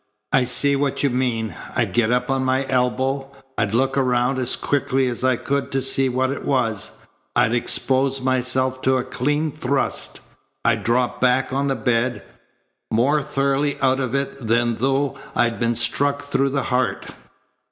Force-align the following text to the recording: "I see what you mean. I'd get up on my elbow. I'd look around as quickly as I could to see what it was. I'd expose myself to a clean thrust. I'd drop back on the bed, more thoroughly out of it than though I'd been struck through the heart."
"I 0.33 0.45
see 0.45 0.75
what 0.75 1.03
you 1.03 1.11
mean. 1.11 1.53
I'd 1.75 1.93
get 1.93 2.11
up 2.11 2.31
on 2.31 2.43
my 2.43 2.65
elbow. 2.67 3.29
I'd 3.55 3.75
look 3.75 3.95
around 3.95 4.39
as 4.39 4.55
quickly 4.55 5.07
as 5.07 5.23
I 5.23 5.35
could 5.35 5.71
to 5.73 5.81
see 5.83 6.09
what 6.09 6.31
it 6.31 6.43
was. 6.43 6.97
I'd 7.35 7.53
expose 7.53 8.19
myself 8.19 8.81
to 8.81 8.97
a 8.97 9.03
clean 9.03 9.51
thrust. 9.51 10.19
I'd 10.65 10.83
drop 10.83 11.21
back 11.21 11.53
on 11.53 11.67
the 11.67 11.75
bed, 11.75 12.23
more 12.89 13.21
thoroughly 13.21 13.79
out 13.79 13.99
of 13.99 14.15
it 14.15 14.47
than 14.47 14.77
though 14.77 15.19
I'd 15.35 15.59
been 15.59 15.75
struck 15.75 16.23
through 16.23 16.49
the 16.49 16.63
heart." 16.73 17.11